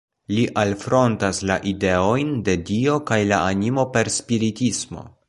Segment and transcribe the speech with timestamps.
[0.35, 5.11] Li alfrontas la ideojn de Dio kaj la animo per spiritismo.